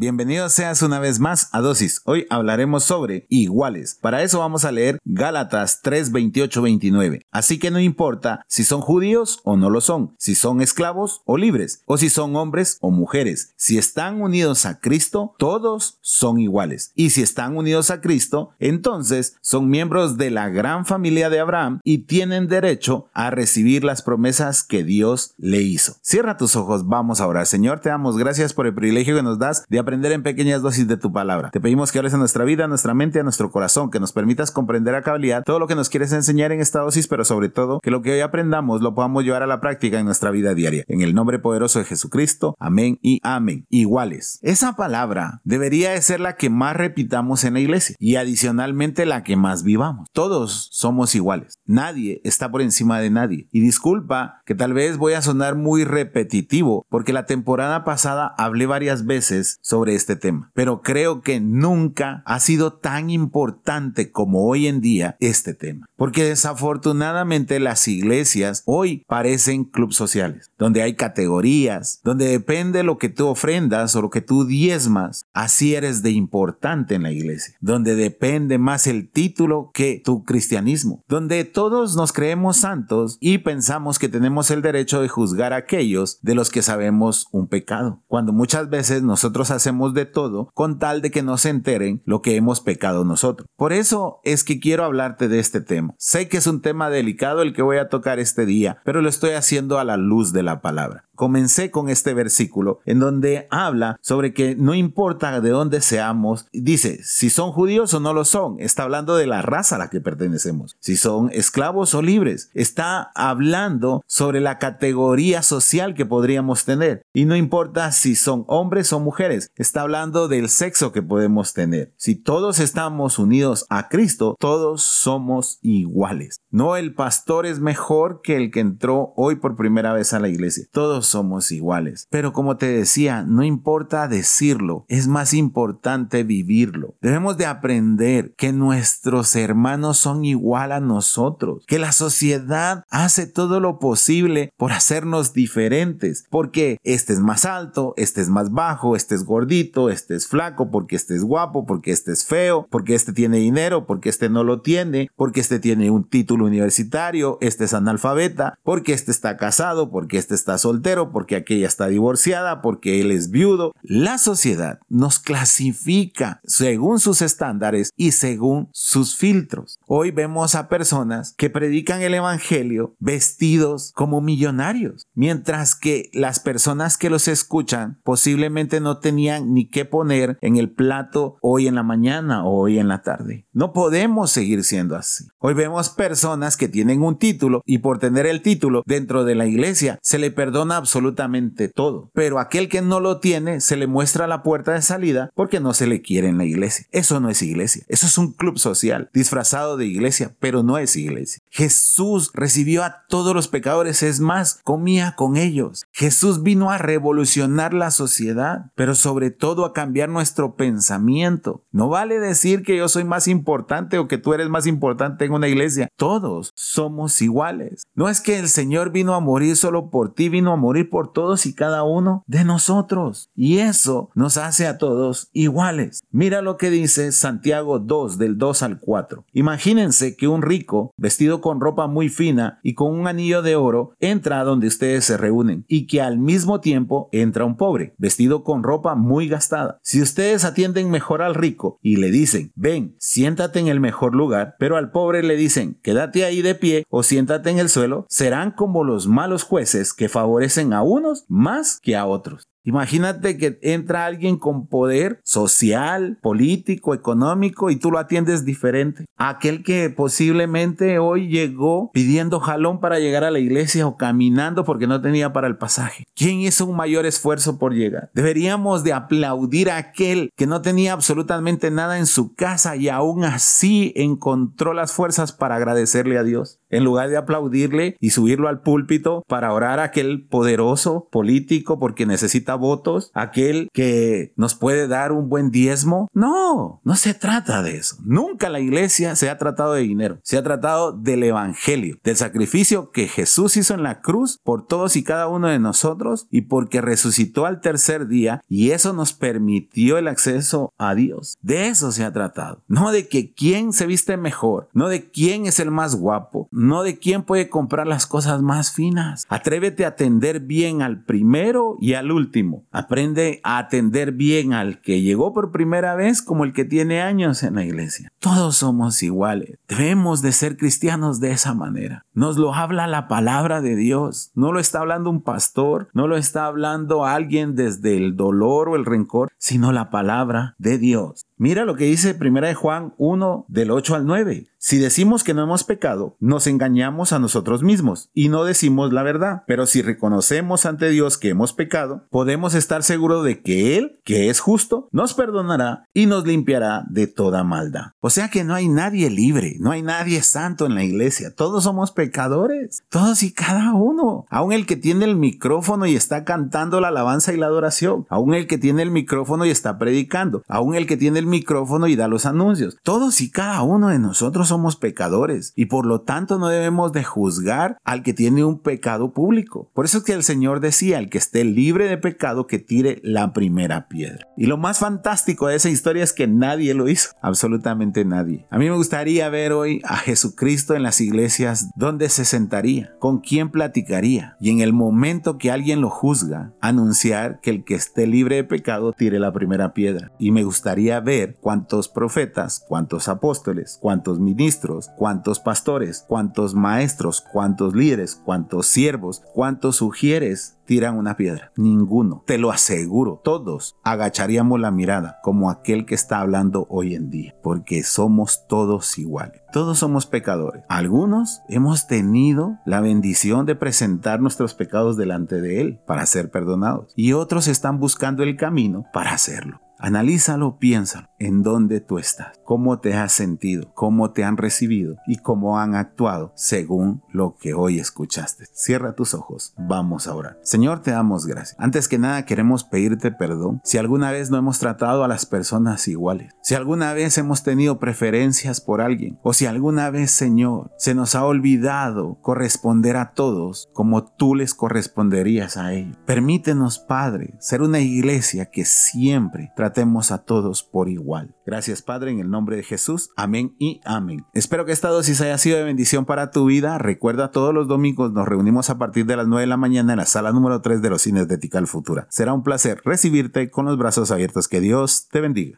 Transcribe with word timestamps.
Bienvenidos 0.00 0.52
seas 0.52 0.82
una 0.82 1.00
vez 1.00 1.18
más 1.18 1.48
a 1.50 1.60
Dosis. 1.60 2.02
Hoy 2.04 2.24
hablaremos 2.30 2.84
sobre 2.84 3.26
iguales. 3.30 3.98
Para 4.00 4.22
eso 4.22 4.38
vamos 4.38 4.64
a 4.64 4.70
leer 4.70 5.00
Gálatas 5.04 5.80
3, 5.82 6.12
28, 6.12 6.62
29. 6.62 7.26
Así 7.32 7.58
que 7.58 7.72
no 7.72 7.80
importa 7.80 8.44
si 8.46 8.62
son 8.62 8.80
judíos 8.80 9.40
o 9.42 9.56
no 9.56 9.70
lo 9.70 9.80
son, 9.80 10.14
si 10.16 10.36
son 10.36 10.60
esclavos 10.60 11.22
o 11.24 11.36
libres, 11.36 11.82
o 11.84 11.98
si 11.98 12.10
son 12.10 12.36
hombres 12.36 12.78
o 12.80 12.92
mujeres. 12.92 13.54
Si 13.56 13.76
están 13.76 14.22
unidos 14.22 14.66
a 14.66 14.78
Cristo, 14.78 15.34
todos 15.36 15.98
son 16.00 16.38
iguales. 16.38 16.92
Y 16.94 17.10
si 17.10 17.22
están 17.22 17.56
unidos 17.56 17.90
a 17.90 18.00
Cristo, 18.00 18.50
entonces 18.60 19.36
son 19.40 19.68
miembros 19.68 20.16
de 20.16 20.30
la 20.30 20.48
gran 20.48 20.86
familia 20.86 21.28
de 21.28 21.40
Abraham 21.40 21.80
y 21.82 22.06
tienen 22.06 22.46
derecho 22.46 23.08
a 23.14 23.30
recibir 23.30 23.82
las 23.82 24.02
promesas 24.02 24.62
que 24.62 24.84
Dios 24.84 25.34
le 25.38 25.62
hizo. 25.62 25.96
Cierra 26.02 26.36
tus 26.36 26.54
ojos, 26.54 26.86
vamos 26.86 27.20
a 27.20 27.26
orar. 27.26 27.48
Señor, 27.48 27.80
te 27.80 27.88
damos 27.88 28.16
gracias 28.16 28.54
por 28.54 28.68
el 28.68 28.74
privilegio 28.76 29.16
que 29.16 29.24
nos 29.24 29.40
das 29.40 29.64
de 29.68 29.87
aprender 29.88 30.12
en 30.12 30.22
pequeñas 30.22 30.60
dosis 30.60 30.86
de 30.86 30.98
tu 30.98 31.12
palabra. 31.12 31.48
Te 31.50 31.62
pedimos 31.62 31.90
que 31.90 31.98
hables 31.98 32.12
a 32.12 32.18
nuestra 32.18 32.44
vida, 32.44 32.64
a 32.64 32.68
nuestra 32.68 32.92
mente, 32.92 33.20
a 33.20 33.22
nuestro 33.22 33.50
corazón, 33.50 33.90
que 33.90 33.98
nos 33.98 34.12
permitas 34.12 34.50
comprender 34.50 34.94
a 34.94 35.00
cabalidad 35.00 35.44
todo 35.46 35.58
lo 35.58 35.66
que 35.66 35.74
nos 35.74 35.88
quieres 35.88 36.12
enseñar 36.12 36.52
en 36.52 36.60
esta 36.60 36.80
dosis, 36.80 37.08
pero 37.08 37.24
sobre 37.24 37.48
todo 37.48 37.80
que 37.80 37.90
lo 37.90 38.02
que 38.02 38.12
hoy 38.12 38.20
aprendamos 38.20 38.82
lo 38.82 38.94
podamos 38.94 39.24
llevar 39.24 39.42
a 39.42 39.46
la 39.46 39.62
práctica 39.62 39.98
en 39.98 40.04
nuestra 40.04 40.30
vida 40.30 40.52
diaria. 40.52 40.84
En 40.88 41.00
el 41.00 41.14
nombre 41.14 41.38
poderoso 41.38 41.78
de 41.78 41.86
Jesucristo, 41.86 42.54
amén 42.60 42.98
y 43.00 43.18
amén. 43.22 43.64
Iguales. 43.70 44.38
Esa 44.42 44.76
palabra 44.76 45.40
debería 45.44 45.92
de 45.92 46.02
ser 46.02 46.20
la 46.20 46.36
que 46.36 46.50
más 46.50 46.76
repitamos 46.76 47.44
en 47.44 47.54
la 47.54 47.60
iglesia 47.60 47.96
y 47.98 48.16
adicionalmente 48.16 49.06
la 49.06 49.22
que 49.22 49.36
más 49.36 49.62
vivamos. 49.62 50.10
Todos 50.12 50.68
somos 50.70 51.14
iguales. 51.14 51.54
Nadie 51.64 52.20
está 52.24 52.50
por 52.50 52.60
encima 52.60 53.00
de 53.00 53.08
nadie. 53.08 53.48
Y 53.52 53.60
disculpa 53.60 54.42
que 54.44 54.54
tal 54.54 54.74
vez 54.74 54.98
voy 54.98 55.14
a 55.14 55.22
sonar 55.22 55.54
muy 55.54 55.84
repetitivo 55.84 56.84
porque 56.90 57.14
la 57.14 57.24
temporada 57.24 57.84
pasada 57.84 58.34
hablé 58.36 58.66
varias 58.66 59.06
veces 59.06 59.56
sobre 59.62 59.77
este 59.86 60.16
tema, 60.16 60.50
pero 60.54 60.82
creo 60.82 61.20
que 61.20 61.40
nunca 61.40 62.22
ha 62.26 62.40
sido 62.40 62.72
tan 62.72 63.10
importante 63.10 64.10
como 64.10 64.46
hoy 64.46 64.66
en 64.66 64.80
día 64.80 65.16
este 65.20 65.54
tema, 65.54 65.86
porque 65.98 66.24
desafortunadamente 66.24 67.58
las 67.58 67.88
iglesias 67.88 68.62
hoy 68.66 69.04
parecen 69.08 69.64
clubes 69.64 69.96
sociales, 69.96 70.52
donde 70.56 70.80
hay 70.80 70.94
categorías, 70.94 72.00
donde 72.04 72.26
depende 72.26 72.84
lo 72.84 72.98
que 72.98 73.08
tú 73.08 73.26
ofrendas 73.26 73.96
o 73.96 74.02
lo 74.02 74.08
que 74.08 74.20
tú 74.20 74.46
diezmas, 74.46 75.26
así 75.34 75.74
eres 75.74 76.04
de 76.04 76.12
importante 76.12 76.94
en 76.94 77.02
la 77.02 77.10
iglesia, 77.10 77.56
donde 77.60 77.96
depende 77.96 78.58
más 78.58 78.86
el 78.86 79.10
título 79.10 79.72
que 79.74 80.00
tu 80.04 80.22
cristianismo, 80.22 81.02
donde 81.08 81.44
todos 81.44 81.96
nos 81.96 82.12
creemos 82.12 82.58
santos 82.58 83.18
y 83.20 83.38
pensamos 83.38 83.98
que 83.98 84.08
tenemos 84.08 84.52
el 84.52 84.62
derecho 84.62 85.02
de 85.02 85.08
juzgar 85.08 85.52
a 85.52 85.56
aquellos 85.56 86.20
de 86.22 86.36
los 86.36 86.50
que 86.50 86.62
sabemos 86.62 87.26
un 87.32 87.48
pecado, 87.48 88.04
cuando 88.06 88.32
muchas 88.32 88.70
veces 88.70 89.02
nosotros 89.02 89.50
hacemos 89.50 89.94
de 89.94 90.06
todo 90.06 90.50
con 90.54 90.78
tal 90.78 91.02
de 91.02 91.10
que 91.10 91.24
no 91.24 91.38
se 91.38 91.48
enteren 91.48 92.02
lo 92.04 92.22
que 92.22 92.36
hemos 92.36 92.60
pecado 92.60 93.04
nosotros. 93.04 93.48
Por 93.56 93.72
eso 93.72 94.20
es 94.22 94.44
que 94.44 94.60
quiero 94.60 94.84
hablarte 94.84 95.26
de 95.26 95.40
este 95.40 95.60
tema. 95.60 95.87
Sé 95.96 96.28
que 96.28 96.36
es 96.36 96.46
un 96.46 96.60
tema 96.60 96.90
delicado 96.90 97.42
el 97.42 97.52
que 97.54 97.62
voy 97.62 97.78
a 97.78 97.88
tocar 97.88 98.18
este 98.18 98.46
día, 98.46 98.80
pero 98.84 99.00
lo 99.00 99.08
estoy 99.08 99.30
haciendo 99.30 99.78
a 99.78 99.84
la 99.84 99.96
luz 99.96 100.32
de 100.32 100.42
la 100.42 100.60
palabra 100.60 101.07
comencé 101.18 101.72
con 101.72 101.90
este 101.90 102.14
versículo 102.14 102.78
en 102.86 103.00
donde 103.00 103.48
habla 103.50 103.98
sobre 104.00 104.32
que 104.32 104.54
no 104.54 104.72
importa 104.72 105.40
de 105.40 105.50
dónde 105.50 105.80
seamos, 105.80 106.46
dice, 106.52 107.00
si 107.02 107.28
son 107.28 107.50
judíos 107.50 107.92
o 107.92 108.00
no 108.00 108.14
lo 108.14 108.24
son, 108.24 108.56
está 108.60 108.84
hablando 108.84 109.16
de 109.16 109.26
la 109.26 109.42
raza 109.42 109.74
a 109.74 109.78
la 109.78 109.90
que 109.90 110.00
pertenecemos, 110.00 110.76
si 110.78 110.96
son 110.96 111.28
esclavos 111.32 111.92
o 111.94 112.02
libres, 112.02 112.50
está 112.54 113.10
hablando 113.16 114.04
sobre 114.06 114.40
la 114.40 114.58
categoría 114.58 115.42
social 115.42 115.94
que 115.94 116.06
podríamos 116.06 116.64
tener 116.64 117.02
y 117.12 117.24
no 117.24 117.34
importa 117.34 117.90
si 117.90 118.14
son 118.14 118.44
hombres 118.46 118.92
o 118.92 119.00
mujeres, 119.00 119.50
está 119.56 119.82
hablando 119.82 120.28
del 120.28 120.48
sexo 120.48 120.92
que 120.92 121.02
podemos 121.02 121.52
tener. 121.52 121.92
Si 121.96 122.14
todos 122.14 122.60
estamos 122.60 123.18
unidos 123.18 123.66
a 123.70 123.88
Cristo, 123.88 124.36
todos 124.38 124.82
somos 124.82 125.58
iguales. 125.62 126.42
No 126.50 126.76
el 126.76 126.94
pastor 126.94 127.44
es 127.44 127.58
mejor 127.58 128.20
que 128.22 128.36
el 128.36 128.52
que 128.52 128.60
entró 128.60 129.12
hoy 129.16 129.36
por 129.36 129.56
primera 129.56 129.92
vez 129.92 130.12
a 130.12 130.20
la 130.20 130.28
iglesia. 130.28 130.66
Todos 130.70 131.07
somos 131.08 131.50
iguales. 131.52 132.06
Pero 132.10 132.32
como 132.32 132.56
te 132.56 132.66
decía, 132.66 133.22
no 133.22 133.42
importa 133.42 134.08
decirlo, 134.08 134.84
es 134.88 135.08
más 135.08 135.34
importante 135.34 136.22
vivirlo. 136.24 136.94
Debemos 137.00 137.36
de 137.36 137.46
aprender 137.46 138.34
que 138.36 138.52
nuestros 138.52 139.34
hermanos 139.36 139.98
son 139.98 140.24
igual 140.24 140.72
a 140.72 140.80
nosotros, 140.80 141.64
que 141.66 141.78
la 141.78 141.92
sociedad 141.92 142.84
hace 142.90 143.26
todo 143.26 143.60
lo 143.60 143.78
posible 143.78 144.52
por 144.56 144.72
hacernos 144.72 145.32
diferentes, 145.32 146.26
porque 146.30 146.78
este 146.82 147.12
es 147.12 147.20
más 147.20 147.44
alto, 147.44 147.94
este 147.96 148.20
es 148.20 148.28
más 148.28 148.52
bajo, 148.52 148.96
este 148.96 149.14
es 149.14 149.24
gordito, 149.24 149.90
este 149.90 150.14
es 150.14 150.26
flaco, 150.26 150.70
porque 150.70 150.96
este 150.96 151.14
es 151.14 151.22
guapo, 151.24 151.66
porque 151.66 151.92
este 151.92 152.12
es 152.12 152.24
feo, 152.24 152.66
porque 152.70 152.94
este 152.94 153.12
tiene 153.12 153.38
dinero, 153.38 153.86
porque 153.86 154.08
este 154.08 154.28
no 154.28 154.44
lo 154.44 154.60
tiene, 154.60 155.10
porque 155.16 155.40
este 155.40 155.60
tiene 155.60 155.90
un 155.90 156.04
título 156.04 156.46
universitario, 156.46 157.38
este 157.40 157.64
es 157.64 157.74
analfabeta, 157.74 158.58
porque 158.62 158.92
este 158.92 159.10
está 159.10 159.36
casado, 159.36 159.90
porque 159.90 160.18
este 160.18 160.34
está 160.34 160.58
soltero, 160.58 160.97
porque 161.06 161.36
aquella 161.36 161.66
está 161.66 161.86
divorciada, 161.86 162.60
porque 162.60 163.00
él 163.00 163.10
es 163.10 163.30
viudo. 163.30 163.72
La 163.82 164.18
sociedad 164.18 164.80
nos 164.88 165.18
clasifica 165.18 166.40
según 166.44 166.98
sus 167.00 167.22
estándares 167.22 167.90
y 167.96 168.12
según 168.12 168.68
sus 168.72 169.16
filtros. 169.16 169.78
Hoy 169.86 170.10
vemos 170.10 170.54
a 170.54 170.68
personas 170.68 171.34
que 171.36 171.50
predican 171.50 172.02
el 172.02 172.14
Evangelio 172.14 172.96
vestidos 172.98 173.92
como 173.94 174.20
millonarios, 174.20 175.06
mientras 175.14 175.74
que 175.74 176.10
las 176.12 176.40
personas 176.40 176.98
que 176.98 177.10
los 177.10 177.28
escuchan 177.28 178.00
posiblemente 178.04 178.80
no 178.80 178.98
tenían 178.98 179.54
ni 179.54 179.68
qué 179.68 179.84
poner 179.84 180.38
en 180.40 180.56
el 180.56 180.70
plato 180.70 181.36
hoy 181.40 181.66
en 181.66 181.74
la 181.74 181.82
mañana 181.82 182.44
o 182.44 182.58
hoy 182.58 182.78
en 182.78 182.88
la 182.88 183.02
tarde. 183.02 183.46
No 183.52 183.72
podemos 183.72 184.30
seguir 184.30 184.64
siendo 184.64 184.96
así. 184.96 185.24
Hoy 185.38 185.54
vemos 185.54 185.90
personas 185.90 186.56
que 186.56 186.68
tienen 186.68 187.02
un 187.02 187.18
título 187.18 187.62
y 187.64 187.78
por 187.78 187.98
tener 187.98 188.26
el 188.26 188.42
título 188.42 188.82
dentro 188.86 189.24
de 189.24 189.34
la 189.34 189.46
iglesia 189.46 189.98
se 190.02 190.18
le 190.18 190.30
perdona 190.30 190.78
absolutamente 190.88 191.68
todo. 191.68 192.10
Pero 192.14 192.38
aquel 192.38 192.70
que 192.70 192.80
no 192.80 192.98
lo 192.98 193.20
tiene 193.20 193.60
se 193.60 193.76
le 193.76 193.86
muestra 193.86 194.26
la 194.26 194.42
puerta 194.42 194.72
de 194.72 194.80
salida 194.80 195.30
porque 195.34 195.60
no 195.60 195.74
se 195.74 195.86
le 195.86 196.00
quiere 196.00 196.28
en 196.28 196.38
la 196.38 196.46
iglesia. 196.46 196.86
Eso 196.92 197.20
no 197.20 197.28
es 197.28 197.42
iglesia. 197.42 197.84
Eso 197.88 198.06
es 198.06 198.16
un 198.16 198.32
club 198.32 198.58
social 198.58 199.10
disfrazado 199.12 199.76
de 199.76 199.84
iglesia, 199.84 200.34
pero 200.40 200.62
no 200.62 200.78
es 200.78 200.96
iglesia. 200.96 201.42
Jesús 201.50 202.30
recibió 202.32 202.84
a 202.84 203.04
todos 203.08 203.34
los 203.34 203.48
pecadores, 203.48 204.02
es 204.02 204.20
más, 204.20 204.60
comía 204.64 205.14
con 205.14 205.36
ellos. 205.36 205.84
Jesús 205.92 206.42
vino 206.42 206.70
a 206.70 206.78
revolucionar 206.78 207.74
la 207.74 207.90
sociedad, 207.90 208.72
pero 208.74 208.94
sobre 208.94 209.30
todo 209.30 209.66
a 209.66 209.74
cambiar 209.74 210.08
nuestro 210.08 210.56
pensamiento. 210.56 211.64
No 211.70 211.90
vale 211.90 212.18
decir 212.18 212.62
que 212.62 212.78
yo 212.78 212.88
soy 212.88 213.04
más 213.04 213.28
importante 213.28 213.98
o 213.98 214.08
que 214.08 214.16
tú 214.16 214.32
eres 214.32 214.48
más 214.48 214.66
importante 214.66 215.26
en 215.26 215.32
una 215.32 215.48
iglesia. 215.48 215.88
Todos 215.96 216.52
somos 216.54 217.20
iguales. 217.20 217.82
No 217.94 218.08
es 218.08 218.22
que 218.22 218.38
el 218.38 218.48
Señor 218.48 218.90
vino 218.90 219.14
a 219.14 219.20
morir 219.20 219.54
solo 219.56 219.90
por 219.90 220.14
ti, 220.14 220.30
vino 220.30 220.52
a 220.52 220.56
morir 220.56 220.67
por 220.84 221.12
todos 221.12 221.46
y 221.46 221.54
cada 221.54 221.82
uno 221.82 222.24
de 222.26 222.44
nosotros. 222.44 223.30
Y 223.34 223.58
eso 223.58 224.10
nos 224.14 224.36
hace 224.36 224.66
a 224.66 224.78
todos 224.78 225.30
iguales. 225.32 226.00
Mira 226.10 226.42
lo 226.42 226.56
que 226.56 226.70
dice 226.70 227.12
Santiago 227.12 227.78
2 227.78 228.18
del 228.18 228.38
2 228.38 228.62
al 228.62 228.78
4. 228.78 229.24
Imagínense 229.32 230.16
que 230.16 230.28
un 230.28 230.42
rico, 230.42 230.92
vestido 230.96 231.40
con 231.40 231.60
ropa 231.60 231.86
muy 231.86 232.08
fina 232.08 232.60
y 232.62 232.74
con 232.74 232.98
un 232.98 233.06
anillo 233.06 233.42
de 233.42 233.56
oro, 233.56 233.92
entra 234.00 234.40
a 234.40 234.44
donde 234.44 234.66
ustedes 234.66 235.04
se 235.04 235.16
reúnen 235.16 235.64
y 235.68 235.86
que 235.86 236.02
al 236.02 236.18
mismo 236.18 236.60
tiempo 236.60 237.08
entra 237.12 237.44
un 237.44 237.56
pobre, 237.56 237.94
vestido 237.98 238.44
con 238.44 238.62
ropa 238.62 238.94
muy 238.94 239.28
gastada. 239.28 239.78
Si 239.82 240.02
ustedes 240.02 240.44
atienden 240.44 240.90
mejor 240.90 241.22
al 241.22 241.34
rico 241.34 241.78
y 241.82 241.96
le 241.96 242.10
dicen, 242.10 242.52
ven, 242.54 242.96
siéntate 242.98 243.60
en 243.60 243.68
el 243.68 243.80
mejor 243.80 244.14
lugar, 244.14 244.56
pero 244.58 244.76
al 244.76 244.90
pobre 244.90 245.22
le 245.22 245.36
dicen, 245.36 245.78
quédate 245.82 246.24
ahí 246.24 246.42
de 246.42 246.54
pie 246.54 246.84
o 246.90 247.02
siéntate 247.02 247.50
en 247.50 247.58
el 247.58 247.68
suelo, 247.68 248.06
serán 248.08 248.50
como 248.50 248.84
los 248.84 249.06
malos 249.06 249.44
jueces 249.44 249.94
que 249.94 250.08
favorecen 250.08 250.57
a 250.58 250.82
unos 250.82 251.24
más 251.28 251.78
que 251.80 251.96
a 251.96 252.06
otros. 252.06 252.48
Imagínate 252.68 253.38
que 253.38 253.58
entra 253.62 254.04
alguien 254.04 254.36
con 254.36 254.66
poder 254.66 255.20
social, 255.24 256.18
político, 256.20 256.92
económico 256.92 257.70
y 257.70 257.76
tú 257.76 257.90
lo 257.90 257.98
atiendes 257.98 258.44
diferente. 258.44 259.06
Aquel 259.16 259.62
que 259.62 259.88
posiblemente 259.88 260.98
hoy 260.98 261.28
llegó 261.28 261.90
pidiendo 261.94 262.40
jalón 262.40 262.78
para 262.78 262.98
llegar 262.98 263.24
a 263.24 263.30
la 263.30 263.38
iglesia 263.38 263.86
o 263.86 263.96
caminando 263.96 264.64
porque 264.64 264.86
no 264.86 265.00
tenía 265.00 265.32
para 265.32 265.46
el 265.46 265.56
pasaje. 265.56 266.04
¿Quién 266.14 266.40
hizo 266.40 266.66
un 266.66 266.76
mayor 266.76 267.06
esfuerzo 267.06 267.58
por 267.58 267.72
llegar? 267.72 268.10
Deberíamos 268.12 268.84
de 268.84 268.92
aplaudir 268.92 269.70
a 269.70 269.78
aquel 269.78 270.30
que 270.36 270.46
no 270.46 270.60
tenía 270.60 270.92
absolutamente 270.92 271.70
nada 271.70 271.96
en 271.96 272.04
su 272.04 272.34
casa 272.34 272.76
y 272.76 272.90
aún 272.90 273.24
así 273.24 273.94
encontró 273.96 274.74
las 274.74 274.92
fuerzas 274.92 275.32
para 275.32 275.56
agradecerle 275.56 276.18
a 276.18 276.22
Dios. 276.22 276.60
En 276.70 276.84
lugar 276.84 277.08
de 277.08 277.16
aplaudirle 277.16 277.96
y 278.00 278.10
subirlo 278.10 278.48
al 278.48 278.60
púlpito 278.60 279.24
para 279.26 279.52
orar 279.52 279.80
a 279.80 279.84
aquel 279.84 280.26
poderoso 280.26 281.08
político 281.10 281.78
porque 281.78 282.06
necesita 282.06 282.54
votos, 282.54 283.10
aquel 283.14 283.68
que 283.72 284.32
nos 284.36 284.54
puede 284.54 284.88
dar 284.88 285.12
un 285.12 285.28
buen 285.28 285.50
diezmo. 285.50 286.08
No, 286.12 286.80
no 286.84 286.96
se 286.96 287.14
trata 287.14 287.62
de 287.62 287.76
eso. 287.76 287.96
Nunca 288.04 288.48
la 288.48 288.60
iglesia 288.60 289.16
se 289.16 289.30
ha 289.30 289.38
tratado 289.38 289.74
de 289.74 289.82
dinero, 289.82 290.18
se 290.22 290.36
ha 290.38 290.42
tratado 290.42 290.92
del 290.92 291.22
evangelio, 291.22 291.98
del 292.02 292.16
sacrificio 292.16 292.90
que 292.90 293.08
Jesús 293.08 293.56
hizo 293.56 293.74
en 293.74 293.82
la 293.82 294.00
cruz 294.00 294.38
por 294.42 294.66
todos 294.66 294.96
y 294.96 295.04
cada 295.04 295.28
uno 295.28 295.48
de 295.48 295.58
nosotros 295.58 296.26
y 296.30 296.42
porque 296.42 296.80
resucitó 296.80 297.46
al 297.46 297.60
tercer 297.60 298.08
día 298.08 298.42
y 298.48 298.70
eso 298.70 298.92
nos 298.92 299.12
permitió 299.12 299.98
el 299.98 300.08
acceso 300.08 300.72
a 300.78 300.94
Dios. 300.94 301.36
De 301.40 301.68
eso 301.68 301.92
se 301.92 302.04
ha 302.04 302.12
tratado. 302.12 302.62
No 302.68 302.92
de 302.92 303.08
que 303.08 303.32
quién 303.32 303.72
se 303.72 303.86
viste 303.86 304.16
mejor, 304.16 304.68
no 304.72 304.88
de 304.88 305.10
quién 305.10 305.46
es 305.46 305.60
el 305.60 305.70
más 305.70 305.96
guapo, 305.96 306.48
no 306.58 306.82
de 306.82 306.98
quién 306.98 307.22
puede 307.22 307.48
comprar 307.48 307.86
las 307.86 308.06
cosas 308.06 308.42
más 308.42 308.72
finas. 308.72 309.26
Atrévete 309.28 309.84
a 309.84 309.88
atender 309.88 310.40
bien 310.40 310.82
al 310.82 311.04
primero 311.04 311.76
y 311.80 311.94
al 311.94 312.10
último. 312.10 312.64
Aprende 312.72 313.40
a 313.44 313.58
atender 313.58 314.12
bien 314.12 314.52
al 314.52 314.80
que 314.80 315.00
llegó 315.00 315.32
por 315.32 315.52
primera 315.52 315.94
vez 315.94 316.20
como 316.20 316.44
el 316.44 316.52
que 316.52 316.64
tiene 316.64 317.00
años 317.00 317.44
en 317.44 317.54
la 317.54 317.64
iglesia. 317.64 318.12
Todos 318.18 318.56
somos 318.56 319.02
iguales. 319.04 319.58
Debemos 319.68 320.20
de 320.20 320.32
ser 320.32 320.56
cristianos 320.56 321.20
de 321.20 321.30
esa 321.30 321.54
manera. 321.54 322.04
Nos 322.12 322.36
lo 322.36 322.52
habla 322.52 322.88
la 322.88 323.06
palabra 323.06 323.60
de 323.60 323.76
Dios. 323.76 324.32
No 324.34 324.52
lo 324.52 324.58
está 324.58 324.80
hablando 324.80 325.10
un 325.10 325.22
pastor, 325.22 325.88
no 325.92 326.08
lo 326.08 326.16
está 326.16 326.46
hablando 326.46 327.04
alguien 327.04 327.54
desde 327.54 327.96
el 327.96 328.16
dolor 328.16 328.68
o 328.68 328.74
el 328.74 328.84
rencor, 328.84 329.30
sino 329.38 329.70
la 329.70 329.90
palabra 329.90 330.56
de 330.58 330.78
Dios. 330.78 331.24
Mira 331.36 331.64
lo 331.64 331.76
que 331.76 331.84
dice 331.84 332.18
1 332.20 332.54
Juan 332.56 332.94
1 332.98 333.44
del 333.46 333.70
8 333.70 333.94
al 333.94 334.06
9. 334.06 334.48
Si 334.60 334.78
decimos 334.78 335.22
que 335.22 335.34
no 335.34 335.44
hemos 335.44 335.62
pecado, 335.62 336.16
nos 336.18 336.48
engañamos 336.48 337.12
a 337.12 337.20
nosotros 337.20 337.62
mismos 337.62 338.10
y 338.12 338.28
no 338.28 338.42
decimos 338.42 338.92
la 338.92 339.04
verdad. 339.04 339.44
Pero 339.46 339.66
si 339.66 339.82
reconocemos 339.82 340.66
ante 340.66 340.90
Dios 340.90 341.16
que 341.16 341.28
hemos 341.28 341.52
pecado, 341.52 342.06
podemos 342.10 342.54
estar 342.54 342.82
seguros 342.82 343.24
de 343.24 343.40
que 343.40 343.78
Él, 343.78 344.00
que 344.04 344.30
es 344.30 344.40
justo, 344.40 344.88
nos 344.90 345.14
perdonará 345.14 345.84
y 345.94 346.06
nos 346.06 346.26
limpiará 346.26 346.84
de 346.90 347.06
toda 347.06 347.44
maldad. 347.44 347.92
O 348.00 348.10
sea 348.10 348.30
que 348.30 348.42
no 348.42 348.52
hay 348.52 348.68
nadie 348.68 349.10
libre, 349.10 349.54
no 349.60 349.70
hay 349.70 349.82
nadie 349.82 350.22
santo 350.22 350.66
en 350.66 350.74
la 350.74 350.82
iglesia. 350.82 351.32
Todos 351.32 351.62
somos 351.62 351.92
pecadores, 351.92 352.82
todos 352.88 353.22
y 353.22 353.32
cada 353.32 353.74
uno. 353.74 354.26
Aún 354.28 354.52
el 354.52 354.66
que 354.66 354.74
tiene 354.74 355.04
el 355.04 355.14
micrófono 355.14 355.86
y 355.86 355.94
está 355.94 356.24
cantando 356.24 356.80
la 356.80 356.88
alabanza 356.88 357.32
y 357.32 357.36
la 357.36 357.46
adoración, 357.46 358.06
aún 358.10 358.34
el 358.34 358.48
que 358.48 358.58
tiene 358.58 358.82
el 358.82 358.90
micrófono 358.90 359.46
y 359.46 359.50
está 359.50 359.78
predicando, 359.78 360.42
aún 360.48 360.74
el 360.74 360.88
que 360.88 360.96
tiene 360.96 361.20
el 361.20 361.26
micrófono 361.26 361.86
y 361.86 361.94
da 361.94 362.08
los 362.08 362.26
anuncios. 362.26 362.76
Todos 362.82 363.20
y 363.20 363.30
cada 363.30 363.62
uno 363.62 363.88
de 363.88 364.00
nosotros 364.00 364.48
somos 364.48 364.57
pecadores 364.76 365.52
y 365.56 365.66
por 365.66 365.86
lo 365.86 366.02
tanto 366.02 366.38
no 366.38 366.48
debemos 366.48 366.92
de 366.92 367.04
juzgar 367.04 367.78
al 367.84 368.02
que 368.02 368.12
tiene 368.12 368.44
un 368.44 368.60
pecado 368.60 369.12
público. 369.12 369.70
Por 369.74 369.84
eso 369.84 369.98
es 369.98 370.04
que 370.04 370.12
el 370.12 370.22
Señor 370.22 370.60
decía, 370.60 370.98
el 370.98 371.10
que 371.10 371.18
esté 371.18 371.44
libre 371.44 371.88
de 371.88 371.98
pecado 371.98 372.46
que 372.46 372.58
tire 372.58 373.00
la 373.02 373.32
primera 373.32 373.88
piedra. 373.88 374.26
Y 374.36 374.46
lo 374.46 374.56
más 374.56 374.78
fantástico 374.78 375.46
de 375.46 375.56
esa 375.56 375.70
historia 375.70 376.04
es 376.04 376.12
que 376.12 376.26
nadie 376.26 376.74
lo 376.74 376.88
hizo, 376.88 377.10
absolutamente 377.22 378.04
nadie. 378.04 378.46
A 378.50 378.58
mí 378.58 378.68
me 378.68 378.76
gustaría 378.76 379.28
ver 379.28 379.52
hoy 379.52 379.80
a 379.84 379.96
Jesucristo 379.96 380.74
en 380.74 380.82
las 380.82 381.00
iglesias 381.00 381.70
donde 381.76 382.08
se 382.08 382.24
sentaría, 382.24 382.94
con 382.98 383.20
quién 383.20 383.50
platicaría 383.50 384.36
y 384.40 384.50
en 384.50 384.60
el 384.60 384.72
momento 384.72 385.38
que 385.38 385.50
alguien 385.50 385.80
lo 385.80 385.90
juzga, 385.90 386.52
anunciar 386.60 387.40
que 387.40 387.50
el 387.50 387.64
que 387.64 387.74
esté 387.74 388.06
libre 388.06 388.36
de 388.36 388.44
pecado 388.44 388.92
tire 388.92 389.18
la 389.18 389.32
primera 389.32 389.72
piedra. 389.72 390.12
Y 390.18 390.30
me 390.30 390.44
gustaría 390.44 391.00
ver 391.00 391.36
cuántos 391.40 391.88
profetas, 391.88 392.64
cuántos 392.66 393.08
apóstoles, 393.08 393.78
cuántos 393.80 394.18
ministros, 394.38 394.88
cuántos 394.96 395.40
pastores, 395.40 396.04
cuántos 396.06 396.54
maestros, 396.54 397.20
cuántos 397.20 397.74
líderes, 397.74 398.14
cuántos 398.14 398.68
siervos, 398.68 399.20
cuántos 399.34 399.76
sugieres 399.76 400.58
tiran 400.64 400.96
una 400.96 401.16
piedra. 401.16 401.50
Ninguno. 401.56 402.22
Te 402.24 402.38
lo 402.38 402.52
aseguro. 402.52 403.20
Todos 403.24 403.76
agacharíamos 403.82 404.60
la 404.60 404.70
mirada 404.70 405.18
como 405.24 405.50
aquel 405.50 405.86
que 405.86 405.96
está 405.96 406.20
hablando 406.20 406.68
hoy 406.70 406.94
en 406.94 407.10
día. 407.10 407.34
Porque 407.42 407.82
somos 407.82 408.46
todos 408.46 408.96
iguales. 408.96 409.40
Todos 409.52 409.78
somos 409.80 410.06
pecadores. 410.06 410.62
Algunos 410.68 411.40
hemos 411.48 411.88
tenido 411.88 412.58
la 412.64 412.80
bendición 412.80 413.44
de 413.44 413.56
presentar 413.56 414.20
nuestros 414.20 414.54
pecados 414.54 414.96
delante 414.96 415.40
de 415.40 415.60
Él 415.60 415.80
para 415.84 416.06
ser 416.06 416.30
perdonados. 416.30 416.92
Y 416.94 417.12
otros 417.12 417.48
están 417.48 417.80
buscando 417.80 418.22
el 418.22 418.36
camino 418.36 418.84
para 418.92 419.14
hacerlo. 419.14 419.60
Analízalo, 419.80 420.58
piénsalo, 420.58 421.08
en 421.20 421.44
dónde 421.44 421.80
tú 421.80 422.00
estás, 422.00 422.40
cómo 422.44 422.80
te 422.80 422.94
has 422.94 423.12
sentido, 423.12 423.72
cómo 423.74 424.10
te 424.10 424.24
han 424.24 424.36
recibido 424.36 424.96
y 425.06 425.18
cómo 425.18 425.60
han 425.60 425.76
actuado 425.76 426.32
según 426.34 427.04
lo 427.12 427.36
que 427.36 427.54
hoy 427.54 427.78
escuchaste. 427.78 428.46
Cierra 428.52 428.94
tus 428.94 429.14
ojos, 429.14 429.54
vamos 429.56 430.08
a 430.08 430.16
orar. 430.16 430.40
Señor, 430.42 430.82
te 430.82 430.90
damos 430.90 431.26
gracias. 431.26 431.54
Antes 431.60 431.86
que 431.86 431.96
nada 431.96 432.24
queremos 432.24 432.64
pedirte 432.64 433.12
perdón 433.12 433.60
si 433.62 433.78
alguna 433.78 434.10
vez 434.10 434.32
no 434.32 434.36
hemos 434.36 434.58
tratado 434.58 435.04
a 435.04 435.08
las 435.08 435.26
personas 435.26 435.86
iguales, 435.86 436.34
si 436.42 436.56
alguna 436.56 436.92
vez 436.92 437.16
hemos 437.16 437.44
tenido 437.44 437.78
preferencias 437.78 438.60
por 438.60 438.80
alguien 438.80 439.20
o 439.22 439.32
si 439.32 439.46
alguna 439.46 439.90
vez, 439.90 440.10
Señor, 440.10 440.72
se 440.76 440.96
nos 440.96 441.14
ha 441.14 441.24
olvidado 441.24 442.18
corresponder 442.20 442.96
a 442.96 443.12
todos 443.12 443.68
como 443.72 444.04
tú 444.04 444.34
les 444.34 444.54
corresponderías 444.54 445.56
a 445.56 445.72
ellos. 445.72 445.96
Permítenos, 446.04 446.80
Padre, 446.80 447.34
ser 447.38 447.62
una 447.62 447.78
iglesia 447.78 448.46
que 448.46 448.64
siempre 448.64 449.52
tratemos 449.68 450.12
a 450.12 450.24
todos 450.24 450.62
por 450.62 450.88
igual. 450.88 451.34
Gracias 451.44 451.82
Padre, 451.82 452.10
en 452.10 452.20
el 452.20 452.30
nombre 452.30 452.56
de 452.56 452.62
Jesús. 452.62 453.10
Amén 453.16 453.54
y 453.58 453.82
amén. 453.84 454.24
Espero 454.32 454.64
que 454.64 454.72
esta 454.72 454.88
dosis 454.88 455.20
haya 455.20 455.36
sido 455.36 455.58
de 455.58 455.64
bendición 455.64 456.06
para 456.06 456.30
tu 456.30 456.46
vida. 456.46 456.78
Recuerda, 456.78 457.30
todos 457.30 457.52
los 457.52 457.68
domingos 457.68 458.12
nos 458.12 458.26
reunimos 458.26 458.70
a 458.70 458.78
partir 458.78 459.04
de 459.04 459.16
las 459.16 459.28
9 459.28 459.42
de 459.42 459.46
la 459.46 459.58
mañana 459.58 459.92
en 459.92 459.98
la 459.98 460.06
sala 460.06 460.32
número 460.32 460.62
3 460.62 460.80
de 460.80 460.88
los 460.88 461.02
cines 461.02 461.28
de 461.28 461.36
Tical 461.36 461.66
Futura. 461.66 462.06
Será 462.08 462.32
un 462.32 462.42
placer 462.42 462.80
recibirte 462.82 463.50
con 463.50 463.66
los 463.66 463.76
brazos 463.76 464.10
abiertos. 464.10 464.48
Que 464.48 464.60
Dios 464.60 465.08
te 465.10 465.20
bendiga. 465.20 465.56